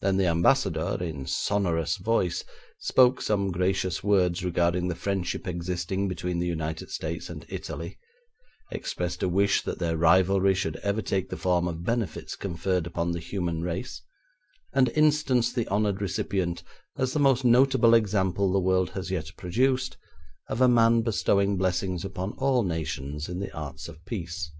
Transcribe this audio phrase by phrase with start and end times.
[0.00, 2.44] Then the Ambassador, in sonorous voice,
[2.80, 7.96] spoke some gracious words regarding the friendship existing between the United States and Italy,
[8.72, 13.12] expressed a wish that their rivalry should ever take the form of benefits conferred upon
[13.12, 14.02] the human race,
[14.72, 16.64] and instanced the honoured recipient
[16.98, 19.96] as the most notable example the world had yet produced
[20.48, 24.50] of a man bestowing blessings upon all nations in the arts of peace.